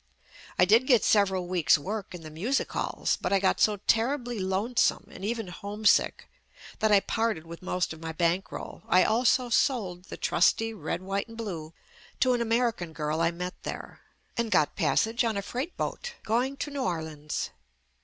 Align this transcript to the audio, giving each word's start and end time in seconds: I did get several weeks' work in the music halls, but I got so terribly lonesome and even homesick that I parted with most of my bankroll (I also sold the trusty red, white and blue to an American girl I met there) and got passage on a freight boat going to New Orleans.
I 0.57 0.65
did 0.65 0.87
get 0.87 1.03
several 1.03 1.45
weeks' 1.47 1.77
work 1.77 2.15
in 2.15 2.21
the 2.23 2.31
music 2.31 2.71
halls, 2.71 3.19
but 3.21 3.31
I 3.31 3.37
got 3.37 3.59
so 3.59 3.77
terribly 3.85 4.39
lonesome 4.39 5.05
and 5.11 5.23
even 5.23 5.49
homesick 5.49 6.27
that 6.79 6.91
I 6.91 7.01
parted 7.01 7.45
with 7.45 7.61
most 7.61 7.93
of 7.93 8.01
my 8.01 8.11
bankroll 8.11 8.81
(I 8.87 9.03
also 9.03 9.49
sold 9.49 10.05
the 10.05 10.17
trusty 10.17 10.73
red, 10.73 11.03
white 11.03 11.27
and 11.27 11.37
blue 11.37 11.75
to 12.21 12.33
an 12.33 12.41
American 12.41 12.93
girl 12.93 13.21
I 13.21 13.29
met 13.29 13.61
there) 13.61 13.99
and 14.35 14.49
got 14.49 14.75
passage 14.75 15.23
on 15.23 15.37
a 15.37 15.43
freight 15.43 15.77
boat 15.77 16.15
going 16.23 16.57
to 16.57 16.71
New 16.71 16.81
Orleans. 16.81 17.51